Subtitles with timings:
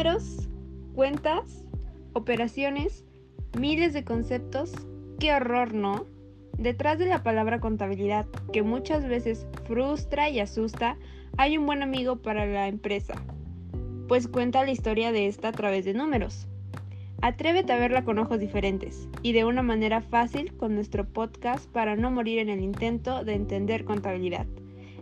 [0.00, 0.48] Números,
[0.94, 1.66] cuentas,
[2.14, 3.04] operaciones,
[3.58, 4.72] miles de conceptos.
[5.18, 6.06] ¡Qué horror, no!
[6.56, 10.96] Detrás de la palabra contabilidad, que muchas veces frustra y asusta,
[11.36, 13.12] hay un buen amigo para la empresa,
[14.08, 16.48] pues cuenta la historia de esta a través de números.
[17.20, 21.94] Atrévete a verla con ojos diferentes y de una manera fácil con nuestro podcast para
[21.94, 24.46] no morir en el intento de entender contabilidad,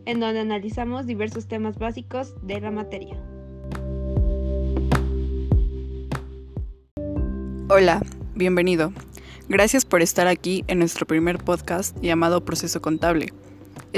[0.06, 3.16] en donde analizamos diversos temas básicos de la materia.
[7.70, 8.02] Hola,
[8.34, 8.94] bienvenido.
[9.46, 13.34] Gracias por estar aquí en nuestro primer podcast llamado Proceso Contable.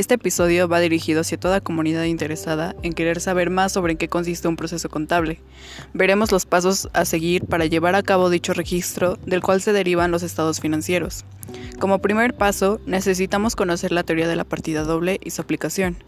[0.01, 4.09] Este episodio va dirigido hacia toda comunidad interesada en querer saber más sobre en qué
[4.09, 5.43] consiste un proceso contable.
[5.93, 10.11] Veremos los pasos a seguir para llevar a cabo dicho registro del cual se derivan
[10.11, 11.27] los estados financieros.
[11.79, 15.99] Como primer paso, necesitamos conocer la teoría de la partida doble y su aplicación,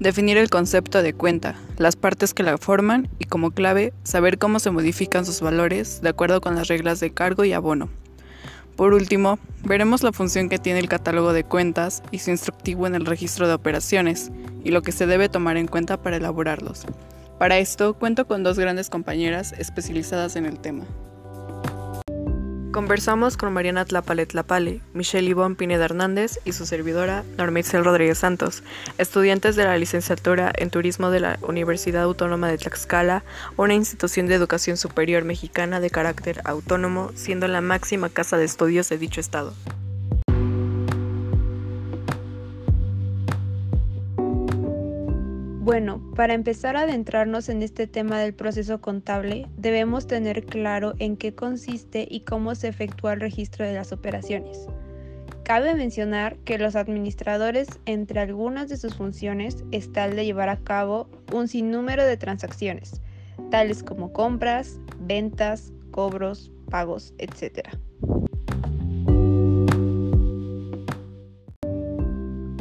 [0.00, 4.58] definir el concepto de cuenta, las partes que la forman y como clave, saber cómo
[4.58, 7.90] se modifican sus valores de acuerdo con las reglas de cargo y abono.
[8.76, 12.94] Por último, veremos la función que tiene el catálogo de cuentas y su instructivo en
[12.94, 14.30] el registro de operaciones
[14.64, 16.84] y lo que se debe tomar en cuenta para elaborarlos.
[17.38, 20.84] Para esto cuento con dos grandes compañeras especializadas en el tema.
[22.76, 28.62] Conversamos con Mariana Tlapale Tlapale, Michelle Ivonne Pineda Hernández y su servidora Norma Rodríguez Santos,
[28.98, 33.24] estudiantes de la licenciatura en Turismo de la Universidad Autónoma de Tlaxcala,
[33.56, 38.90] una institución de educación superior mexicana de carácter autónomo, siendo la máxima casa de estudios
[38.90, 39.54] de dicho estado.
[45.66, 51.16] Bueno, para empezar a adentrarnos en este tema del proceso contable, debemos tener claro en
[51.16, 54.68] qué consiste y cómo se efectúa el registro de las operaciones.
[55.42, 60.60] Cabe mencionar que los administradores, entre algunas de sus funciones, está el de llevar a
[60.60, 63.02] cabo un sinnúmero de transacciones,
[63.50, 67.70] tales como compras, ventas, cobros, pagos, etc.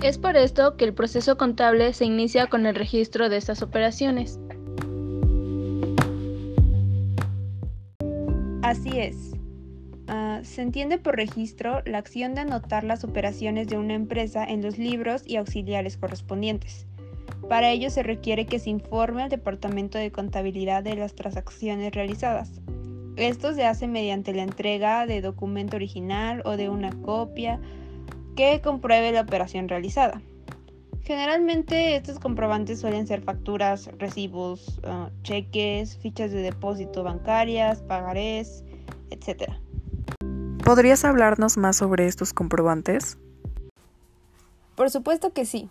[0.05, 4.39] Es por esto que el proceso contable se inicia con el registro de estas operaciones.
[8.61, 9.31] Así es.
[10.07, 14.61] Ah, se entiende por registro la acción de anotar las operaciones de una empresa en
[14.61, 16.85] los libros y auxiliares correspondientes.
[17.49, 22.61] Para ello se requiere que se informe al Departamento de Contabilidad de las transacciones realizadas.
[23.15, 27.59] Esto se hace mediante la entrega de documento original o de una copia
[28.35, 30.21] que compruebe la operación realizada.
[31.01, 38.63] Generalmente estos comprobantes suelen ser facturas, recibos, ah, cheques, fichas de depósito bancarias, pagarés,
[39.11, 39.51] etc.
[40.63, 43.19] ¿Podrías hablarnos más sobre estos comprobantes?
[44.73, 45.69] Por supuesto que sí.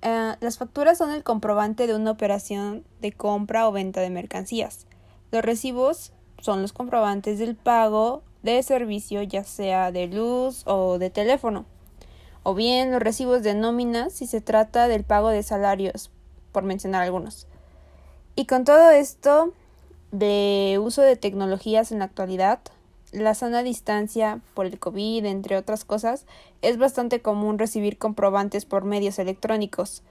[0.00, 4.86] Ah, las facturas son el comprobante de una operación de compra o venta de mercancías.
[5.32, 11.10] Los recibos son los comprobantes del pago de servicio ya sea de luz o de
[11.10, 11.66] teléfono,
[12.44, 16.10] o bien los recibos de nómina si se trata del pago de salarios,
[16.52, 17.46] por mencionar algunos.
[18.36, 19.52] Y con todo esto
[20.12, 22.60] de uso de tecnologías en la actualidad,
[23.10, 26.24] la sana distancia por el COVID, entre otras cosas,
[26.62, 30.02] es bastante común recibir comprobantes por medios electrónicos.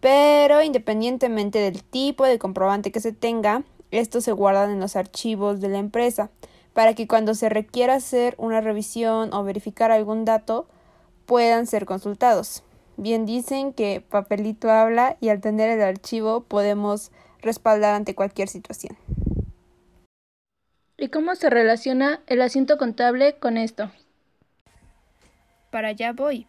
[0.00, 5.60] Pero independientemente del tipo de comprobante que se tenga, estos se guardan en los archivos
[5.60, 6.30] de la empresa
[6.76, 10.68] para que cuando se requiera hacer una revisión o verificar algún dato
[11.24, 12.64] puedan ser consultados.
[12.98, 18.94] Bien dicen que papelito habla y al tener el archivo podemos respaldar ante cualquier situación.
[20.98, 23.90] ¿Y cómo se relaciona el asiento contable con esto?
[25.70, 26.46] Para allá voy.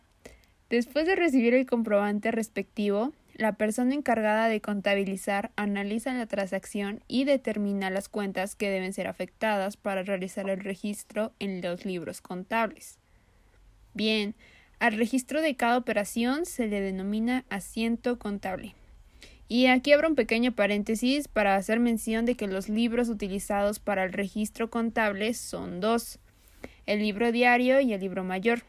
[0.70, 7.24] Después de recibir el comprobante respectivo, la persona encargada de contabilizar analiza la transacción y
[7.24, 12.98] determina las cuentas que deben ser afectadas para realizar el registro en los libros contables.
[13.94, 14.34] Bien,
[14.80, 18.74] al registro de cada operación se le denomina asiento contable.
[19.48, 24.04] Y aquí abro un pequeño paréntesis para hacer mención de que los libros utilizados para
[24.04, 26.20] el registro contable son dos,
[26.88, 28.64] el libro diario y el libro mayor.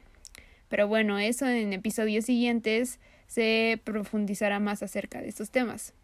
[0.69, 5.94] Pero bueno, eso en episodios siguientes se profundizará más acerca de estos temas.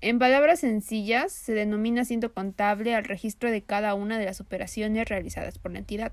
[0.00, 5.08] En palabras sencillas, se denomina asiento contable al registro de cada una de las operaciones
[5.08, 6.12] realizadas por la entidad.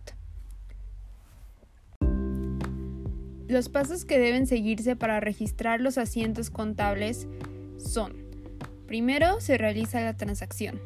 [3.47, 7.27] Los pasos que deben seguirse para registrar los asientos contables
[7.77, 8.13] son,
[8.87, 10.79] primero se realiza la transacción,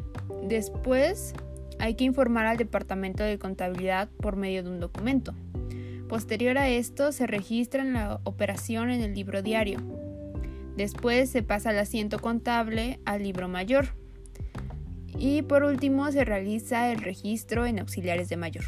[0.48, 1.34] después
[1.78, 5.36] hay que informar al departamento de contabilidad por medio de un documento.
[6.10, 9.80] Posterior a esto se registra la operación en el libro diario.
[10.78, 13.96] Después se pasa el asiento contable al libro mayor.
[15.18, 18.66] Y por último se realiza el registro en auxiliares de mayor.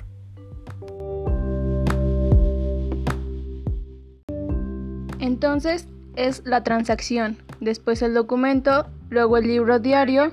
[5.19, 10.31] Entonces es la transacción, después el documento, luego el libro diario,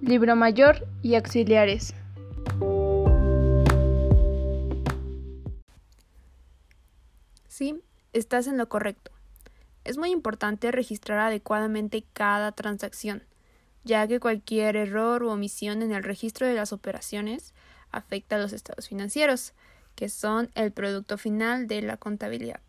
[0.00, 1.94] libro mayor y auxiliares.
[8.14, 9.10] Estás en lo correcto.
[9.84, 13.22] Es muy importante registrar adecuadamente cada transacción,
[13.82, 17.52] ya que cualquier error u omisión en el registro de las operaciones
[17.90, 19.52] afecta a los estados financieros,
[19.94, 22.62] que son el producto final de la contabilidad.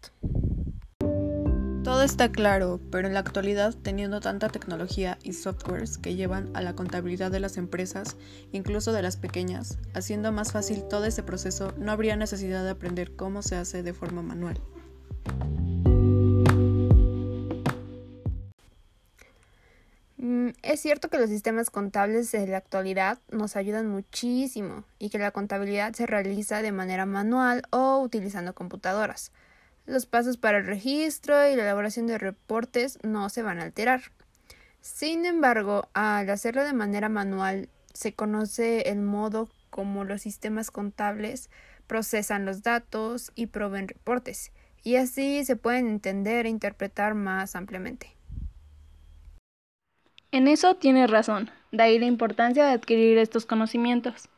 [1.83, 6.61] Todo está claro, pero en la actualidad, teniendo tanta tecnología y softwares que llevan a
[6.61, 8.17] la contabilidad de las empresas,
[8.51, 13.15] incluso de las pequeñas, haciendo más fácil todo ese proceso, no habría necesidad de aprender
[13.15, 14.59] cómo se hace de forma manual.
[20.17, 25.19] Mm, es cierto que los sistemas contables de la actualidad nos ayudan muchísimo y que
[25.19, 29.31] la contabilidad se realiza de manera manual o utilizando computadoras.
[29.85, 34.01] Los pasos para el registro y la elaboración de reportes no se van a alterar.
[34.81, 41.49] Sin embargo, al hacerlo de manera manual, se conoce el modo como los sistemas contables
[41.87, 44.51] procesan los datos y proveen reportes,
[44.85, 48.15] y así se pueden entender e interpretar más ampliamente.
[50.31, 54.29] En eso tiene razón, de ahí la importancia de adquirir estos conocimientos.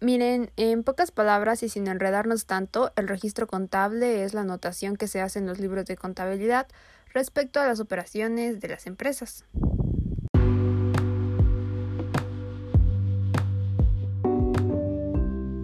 [0.00, 5.08] Miren, en pocas palabras y sin enredarnos tanto, el registro contable es la anotación que
[5.08, 6.66] se hace en los libros de contabilidad
[7.14, 9.46] respecto a las operaciones de las empresas.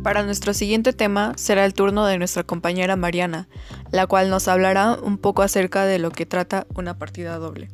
[0.02, 3.48] Para nuestro siguiente tema será el turno de nuestra compañera Mariana,
[3.92, 7.68] la cual nos hablará un poco acerca de lo que trata una partida doble.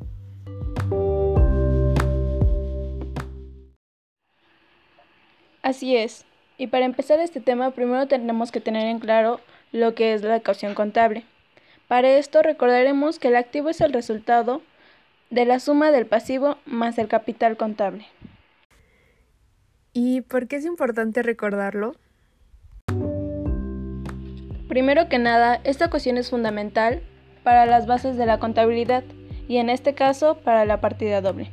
[5.63, 6.25] Así es,
[6.59, 9.41] y para empezar este tema, primero tenemos que tener en claro
[9.71, 11.25] lo que es la ecuación contable.
[11.87, 14.63] Para esto recordaremos que el activo es el resultado
[15.31, 18.07] de la suma del pasivo más el capital contable.
[19.93, 21.95] ¿Y por qué es importante recordarlo?
[24.77, 27.01] Primero que nada, esta ecuación es fundamental
[27.43, 29.05] para las bases de la contabilidad
[29.49, 31.51] y en este caso para la partida doble.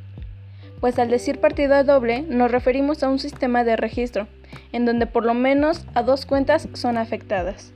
[0.82, 4.28] Pues al decir partida doble nos referimos a un sistema de registro
[4.74, 7.72] en donde por lo menos a dos cuentas son afectadas.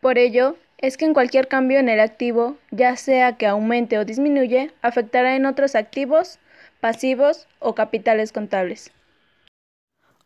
[0.00, 4.06] Por ello, es que en cualquier cambio en el activo, ya sea que aumente o
[4.06, 6.38] disminuye, afectará en otros activos,
[6.80, 8.92] pasivos o capitales contables.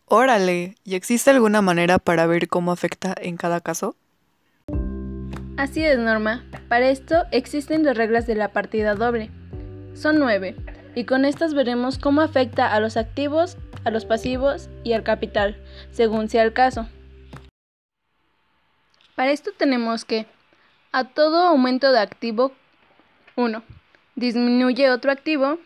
[0.07, 3.97] Órale, ¿y existe alguna manera para ver cómo afecta en cada caso?
[5.57, 6.45] Así es, Norma.
[6.69, 9.31] Para esto existen dos reglas de la partida doble.
[9.95, 10.57] Son nueve,
[10.95, 15.57] y con estas veremos cómo afecta a los activos, a los pasivos y al capital,
[15.91, 16.89] según sea el caso.
[19.15, 20.27] Para esto tenemos que
[20.91, 22.53] a todo aumento de activo
[23.37, 23.63] 1.
[24.15, 25.59] Disminuye otro activo.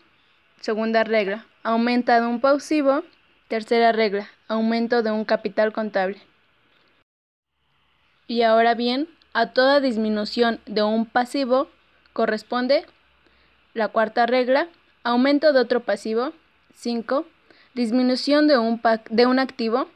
[0.61, 1.45] Segunda regla.
[1.63, 3.03] Aumenta de un pasivo.
[3.47, 4.27] Tercera regla.
[4.47, 6.17] Aumento de un capital contable.
[8.27, 11.69] Y ahora bien, a toda disminución de un pasivo
[12.13, 12.85] corresponde
[13.73, 14.67] la cuarta regla,
[15.07, 16.33] Aumento de otro pasivo.
[16.73, 17.25] 5.
[17.73, 19.87] Disminución de un, de un activo.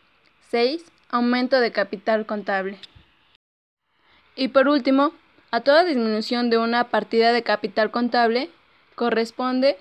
[0.52, 0.86] 6.
[1.10, 2.78] Aumento de capital contable.
[4.38, 5.12] Y por último,
[5.52, 8.50] a toda disminución de una partida de capital contable
[8.96, 9.78] corresponde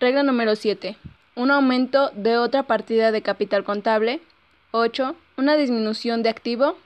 [0.00, 0.96] regla número 7.
[1.36, 4.22] Un aumento de otra partida de capital contable.
[4.70, 5.14] 8.
[5.36, 6.78] Una disminución de activo.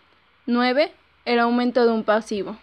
[0.47, 0.93] 9.
[1.25, 2.59] El aumento de un pasivo.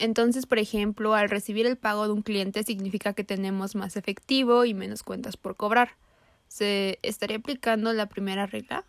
[0.00, 4.64] Entonces, por ejemplo, al recibir el pago de un cliente significa que tenemos más efectivo
[4.64, 5.90] y menos cuentas por cobrar.
[6.48, 8.84] ¿Se estaría aplicando la primera regla?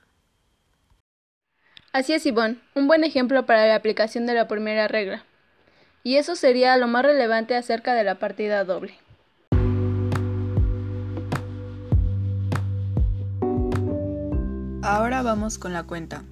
[1.94, 2.58] Así es, Ivonne.
[2.74, 5.24] Un buen ejemplo para la aplicación de la primera regla.
[6.02, 8.98] Y eso sería lo más relevante acerca de la partida doble.
[14.82, 16.24] Ahora vamos con la cuenta.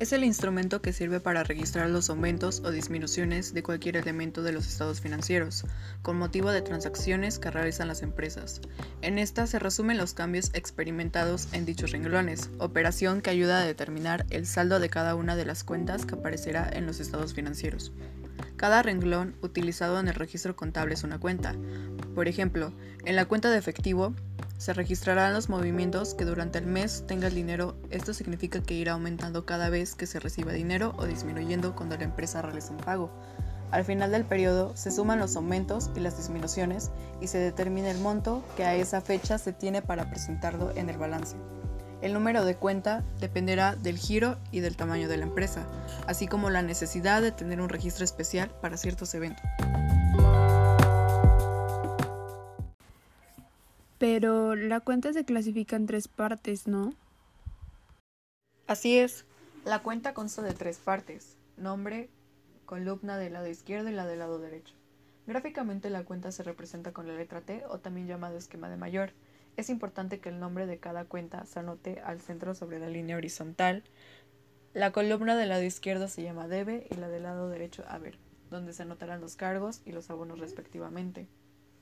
[0.00, 4.50] Es el instrumento que sirve para registrar los aumentos o disminuciones de cualquier elemento de
[4.50, 5.64] los estados financieros,
[6.02, 8.60] con motivo de transacciones que realizan las empresas.
[9.02, 14.26] En esta se resumen los cambios experimentados en dichos renglones, operación que ayuda a determinar
[14.30, 17.92] el saldo de cada una de las cuentas que aparecerá en los estados financieros.
[18.56, 21.54] Cada renglón utilizado en el registro contable es una cuenta.
[22.16, 22.72] Por ejemplo,
[23.04, 24.12] en la cuenta de efectivo
[24.58, 27.76] se registrarán los movimientos que durante el mes tenga el dinero.
[27.90, 32.04] Esto significa que irá aumentando cada vez que se reciba dinero o disminuyendo cuando la
[32.04, 33.10] empresa realiza un pago.
[33.70, 37.98] Al final del periodo se suman los aumentos y las disminuciones y se determina el
[37.98, 41.36] monto que a esa fecha se tiene para presentarlo en el balance.
[42.00, 45.66] El número de cuenta dependerá del giro y del tamaño de la empresa,
[46.06, 49.44] así como la necesidad de tener un registro especial para ciertos eventos.
[53.98, 56.94] Pero la cuenta se clasifica en tres partes, ¿no?
[58.66, 59.24] Así es,
[59.64, 62.10] la cuenta consta de tres partes, nombre,
[62.66, 64.74] columna del lado izquierdo y la del lado derecho.
[65.26, 69.12] Gráficamente la cuenta se representa con la letra T o también llamado esquema de mayor.
[69.56, 73.16] Es importante que el nombre de cada cuenta se anote al centro sobre la línea
[73.16, 73.82] horizontal.
[74.74, 78.18] La columna del lado izquierdo se llama debe y la del lado derecho haber,
[78.50, 81.26] donde se anotarán los cargos y los abonos respectivamente.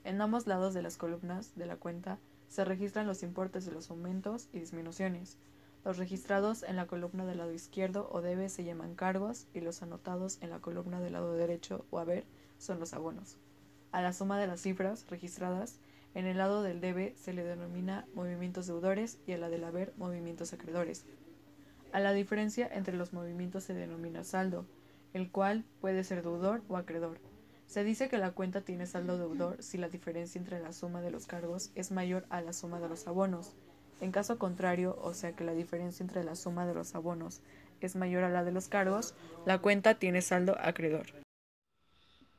[0.05, 3.89] En ambos lados de las columnas de la cuenta se registran los importes de los
[3.89, 5.39] aumentos y disminuciones.
[5.83, 9.81] Los registrados en la columna del lado izquierdo o debe se llaman cargos y los
[9.81, 12.23] anotados en la columna del lado derecho o haber
[12.59, 13.39] son los abonos.
[13.91, 15.79] A la suma de las cifras registradas
[16.13, 19.91] en el lado del debe se le denomina movimientos deudores y a la del haber
[19.97, 21.03] movimientos acreedores.
[21.93, 24.67] A la diferencia entre los movimientos se denomina saldo,
[25.13, 27.17] el cual puede ser deudor o acreedor.
[27.67, 31.11] Se dice que la cuenta tiene saldo deudor si la diferencia entre la suma de
[31.11, 33.53] los cargos es mayor a la suma de los abonos.
[34.01, 37.41] En caso contrario, o sea que la diferencia entre la suma de los abonos
[37.81, 41.07] es mayor a la de los cargos, la cuenta tiene saldo acreedor.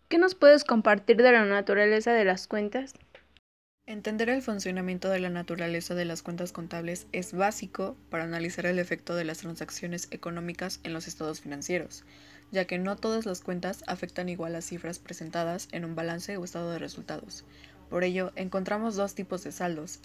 [0.09, 2.95] ¿Qué nos puedes compartir de la naturaleza de las cuentas?
[3.87, 8.79] Entender el funcionamiento de la naturaleza de las cuentas contables es básico para analizar el
[8.81, 12.05] efecto de las transacciones económicas en los estados financieros,
[12.51, 16.45] ya que no todas las cuentas afectan igual las cifras presentadas en un balance o
[16.45, 17.45] estado de resultados.
[17.91, 20.01] Por ello, encontramos dos tipos de saldos,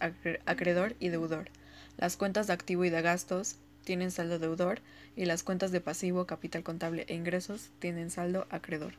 [0.45, 1.50] acreedor y deudor.
[1.98, 4.81] Las cuentas de activo y de gastos tienen saldo deudor
[5.15, 8.93] y las cuentas de pasivo, capital contable e ingresos tienen saldo acreedor.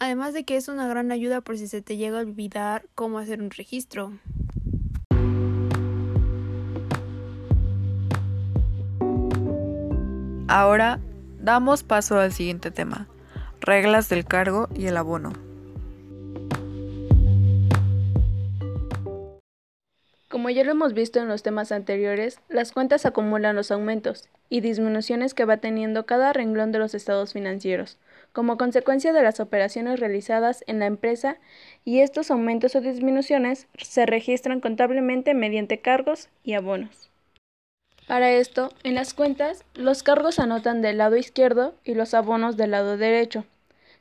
[0.00, 3.18] Además de que es una gran ayuda por si se te llega a olvidar cómo
[3.18, 4.18] hacer un registro.
[10.48, 11.00] Ahora
[11.44, 13.06] damos paso al siguiente tema,
[13.60, 15.34] reglas del cargo y el abono.
[20.30, 24.62] Como ya lo hemos visto en los temas anteriores, las cuentas acumulan los aumentos y
[24.62, 27.98] disminuciones que va teniendo cada renglón de los estados financieros,
[28.32, 31.36] como consecuencia de las operaciones realizadas en la empresa
[31.84, 37.10] y estos aumentos o disminuciones se registran contablemente mediante cargos y abonos.
[38.06, 42.56] Para esto, en las cuentas, los cargos se anotan del lado izquierdo y los abonos
[42.56, 43.44] del lado derecho.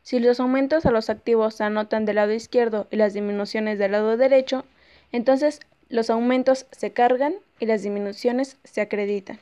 [0.02, 3.94] Si los aumentos a los activos se anotan del lado izquierdo y las disminuciones del
[3.94, 4.66] lado derecho,
[5.14, 9.40] entonces los aumentos se cargan y las disminuciones se acreditan.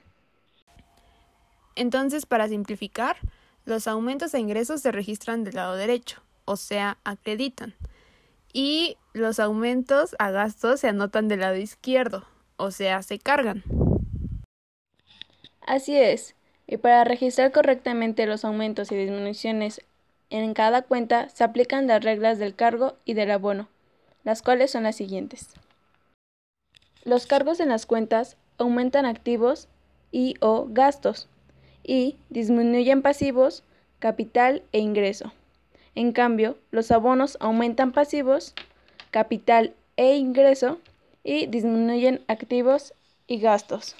[1.75, 3.17] Entonces, para simplificar,
[3.65, 7.73] los aumentos a ingresos se registran del lado derecho, o sea, acreditan.
[8.53, 12.27] Y los aumentos a gastos se anotan del lado izquierdo,
[12.57, 13.63] o sea, se cargan.
[15.71, 16.35] Así es.
[16.67, 19.79] Y para registrar correctamente los aumentos y disminuciones
[20.29, 23.69] en cada cuenta se aplican las reglas del cargo y del abono,
[24.25, 25.47] las cuales son las siguientes.
[27.05, 29.69] Los cargos en las cuentas aumentan activos
[30.11, 31.29] y o gastos
[31.85, 33.63] y disminuyen pasivos,
[33.99, 35.31] capital e ingreso.
[35.95, 38.55] En cambio, los abonos aumentan pasivos,
[39.09, 40.79] capital e ingreso
[41.23, 42.93] y disminuyen activos
[43.25, 43.95] y gastos.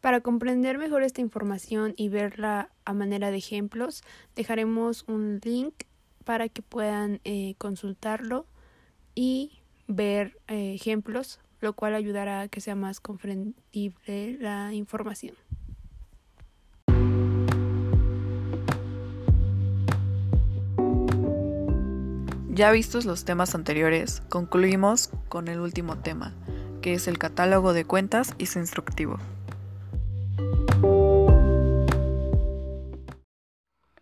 [0.00, 4.02] Para comprender mejor esta información y verla a manera de ejemplos,
[4.34, 5.74] dejaremos un link
[6.24, 8.46] para que puedan eh, consultarlo
[9.14, 15.34] y ver eh, ejemplos, lo cual ayudará a que sea más comprendible la información.
[22.48, 26.34] Ya vistos los temas anteriores, concluimos con el último tema,
[26.80, 29.18] que es el catálogo de cuentas y su instructivo.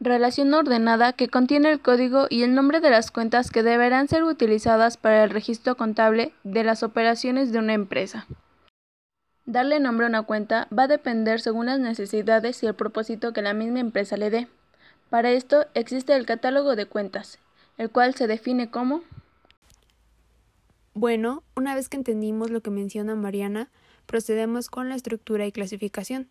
[0.08, 4.24] Relación ordenada que contiene el código y el nombre de las cuentas que deberán ser
[4.24, 8.26] utilizadas para el registro contable de las operaciones de una empresa.
[9.44, 13.42] Darle nombre a una cuenta va a depender según las necesidades y el propósito que
[13.42, 14.48] la misma empresa le dé.
[15.10, 17.38] Para esto existe el catálogo de cuentas,
[17.76, 19.02] el cual se define como
[20.94, 23.68] bueno, una vez que entendimos lo que menciona Mariana,
[24.06, 26.28] procedemos con la estructura y clasificación.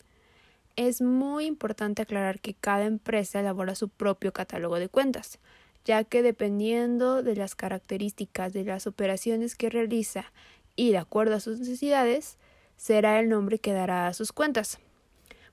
[0.78, 5.40] Es muy importante aclarar que cada empresa elabora su propio catálogo de cuentas,
[5.86, 10.32] ya que dependiendo de las características de las operaciones que realiza
[10.76, 12.38] y de acuerdo a sus necesidades,
[12.76, 14.78] será el nombre que dará a sus cuentas.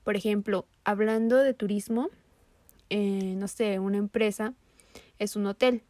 [0.03, 2.09] Por ejemplo, hablando de turismo,
[2.91, 4.53] eh, no sé, una empresa
[5.17, 5.81] es un hotel.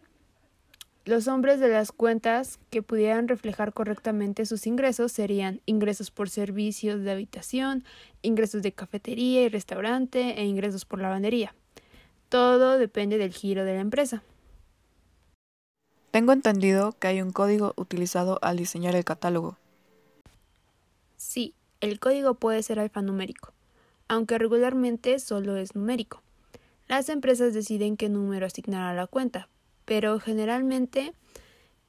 [1.05, 7.03] Los nombres de las cuentas que pudieran reflejar correctamente sus ingresos serían ingresos por servicios
[7.03, 7.83] de habitación,
[8.23, 11.53] ingresos de cafetería y restaurante e ingresos por lavandería.
[12.27, 14.23] Todo depende del giro de la empresa.
[16.09, 19.57] Tengo entendido que hay un código utilizado al diseñar el catálogo.
[21.17, 23.53] Sí, el código puede ser alfanumérico,
[24.07, 26.23] aunque regularmente solo es numérico.
[26.87, 29.49] Las empresas deciden qué número asignar a la cuenta,
[29.85, 31.13] pero generalmente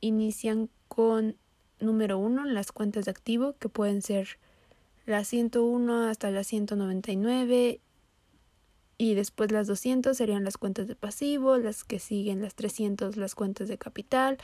[0.00, 1.36] inician con
[1.80, 4.38] número 1 las cuentas de activo, que pueden ser
[5.06, 7.80] la 101 hasta la 199
[8.98, 13.34] y después las 200 serían las cuentas de pasivo, las que siguen las 300 las
[13.34, 14.38] cuentas de capital,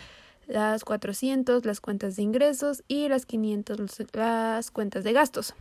[0.47, 3.81] las 400 las cuentas de ingresos y las 500
[4.13, 5.55] las cuentas de gastos.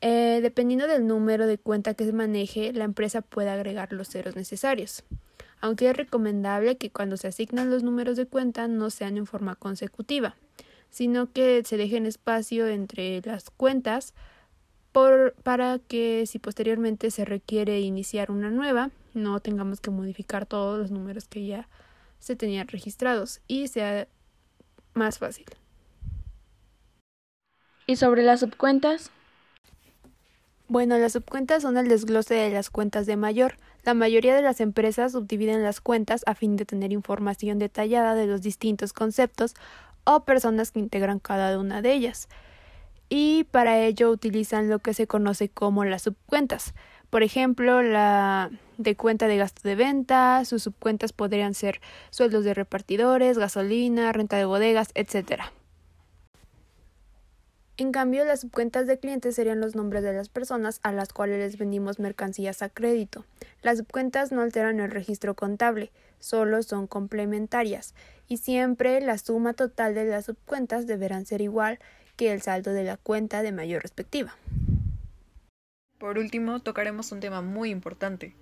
[0.00, 4.36] Eh, dependiendo del número de cuenta que se maneje, la empresa puede agregar los ceros
[4.36, 5.02] necesarios.
[5.60, 9.56] Aunque es recomendable que cuando se asignan los números de cuenta no sean en forma
[9.56, 10.36] consecutiva,
[10.90, 14.14] sino que se dejen espacio entre las cuentas
[14.92, 20.78] por, para que si posteriormente se requiere iniciar una nueva, no tengamos que modificar todos
[20.78, 21.68] los números que ya
[22.18, 24.08] se tenían registrados y sea
[24.94, 25.46] más fácil.
[27.86, 29.10] ¿Y sobre las subcuentas?
[30.68, 33.56] Bueno, las subcuentas son el desglose de las cuentas de mayor.
[33.88, 38.26] La mayoría de las empresas subdividen las cuentas a fin de tener información detallada de
[38.26, 39.54] los distintos conceptos
[40.04, 42.28] o personas que integran cada una de ellas.
[43.08, 46.74] Y para ello utilizan lo que se conoce como las subcuentas.
[47.08, 51.80] Por ejemplo, la de cuenta de gasto de venta, sus subcuentas podrían ser
[52.10, 55.50] sueldos de repartidores, gasolina, renta de bodegas, etcétera.
[57.80, 61.38] En cambio, las subcuentas de clientes serían los nombres de las personas a las cuales
[61.38, 63.24] les vendimos mercancías a crédito.
[63.62, 67.94] Las subcuentas no alteran el registro contable, solo son complementarias,
[68.26, 71.78] y siempre la suma total de las subcuentas deberán ser igual
[72.16, 74.36] que el saldo de la cuenta de mayor respectiva.
[75.98, 78.34] Por último, tocaremos un tema muy importante,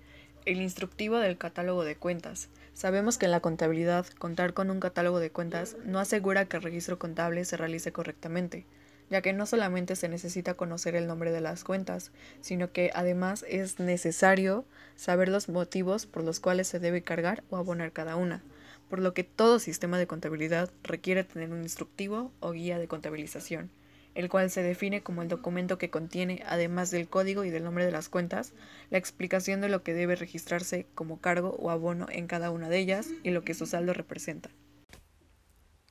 [0.45, 2.49] el instructivo del catálogo de cuentas.
[2.73, 6.63] Sabemos que en la contabilidad, contar con un catálogo de cuentas no asegura que el
[6.63, 8.65] registro contable se realice correctamente
[9.09, 13.45] ya que no solamente se necesita conocer el nombre de las cuentas, sino que además
[13.47, 14.65] es necesario
[14.95, 18.43] saber los motivos por los cuales se debe cargar o abonar cada una,
[18.89, 23.69] por lo que todo sistema de contabilidad requiere tener un instructivo o guía de contabilización,
[24.15, 27.85] el cual se define como el documento que contiene, además del código y del nombre
[27.85, 28.53] de las cuentas,
[28.89, 32.79] la explicación de lo que debe registrarse como cargo o abono en cada una de
[32.79, 34.49] ellas y lo que su saldo representa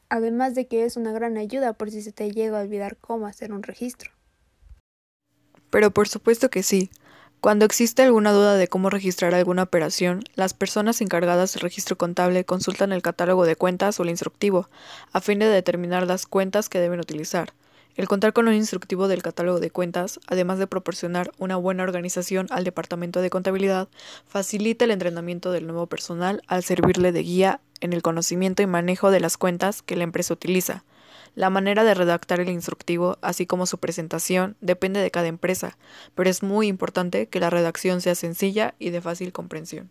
[0.08, 3.26] además de que es una gran ayuda por si se te llega a olvidar cómo
[3.26, 4.10] hacer un registro.
[5.70, 6.90] Pero por supuesto que sí.
[7.40, 12.44] Cuando existe alguna duda de cómo registrar alguna operación, las personas encargadas del registro contable
[12.44, 14.68] consultan el catálogo de cuentas o el instructivo,
[15.12, 17.52] a fin de determinar las cuentas que deben utilizar.
[17.94, 22.46] El contar con un instructivo del catálogo de cuentas, además de proporcionar una buena organización
[22.50, 23.88] al departamento de contabilidad,
[24.26, 29.10] facilita el entrenamiento del nuevo personal al servirle de guía en el conocimiento y manejo
[29.10, 30.84] de las cuentas que la empresa utiliza.
[31.34, 35.76] La manera de redactar el instructivo, así como su presentación, depende de cada empresa,
[36.14, 39.90] pero es muy importante que la redacción sea sencilla y de fácil comprensión.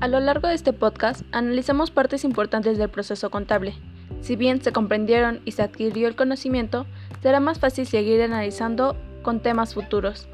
[0.00, 3.74] A lo largo de este podcast analizamos partes importantes del proceso contable.
[4.20, 6.86] Si bien se comprendieron y se adquirió el conocimiento,
[7.20, 10.28] será más fácil seguir analizando con temas futuros.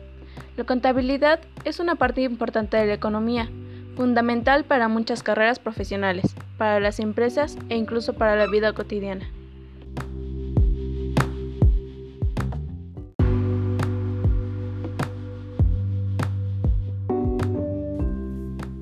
[0.57, 3.51] La contabilidad es una parte importante de la economía,
[3.97, 9.29] fundamental para muchas carreras profesionales, para las empresas e incluso para la vida cotidiana.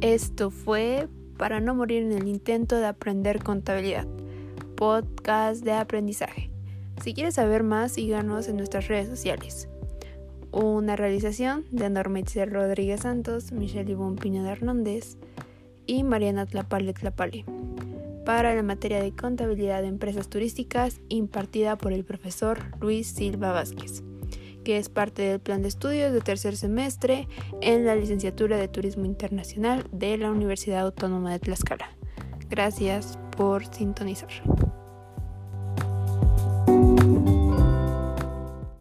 [0.03, 1.09] Esto fue
[1.39, 4.07] Para no morir en el intento de aprender contabilidad,
[4.77, 6.51] podcast de aprendizaje.
[7.03, 9.69] Si quieres saber más, síganos en nuestras redes sociales.
[10.53, 15.17] Una realización de Norma Itzel Rodríguez Santos, Michelle Ivonne Piña de Hernández
[15.87, 17.45] y Mariana Tlapale Tlapale
[18.25, 24.05] para la materia de contabilidad de empresas turísticas impartida por el profesor Luis Silva Vázquez
[24.63, 27.29] que es parte del plan de estudios de tercer semestre
[27.61, 31.91] en la licenciatura de Turismo Internacional de la Universidad Autónoma de Tlaxcala.
[32.49, 34.31] Gracias por sintonizar.